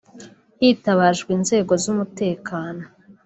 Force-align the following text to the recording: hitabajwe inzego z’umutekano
hitabajwe 0.59 1.29
inzego 1.37 1.71
z’umutekano 1.83 2.83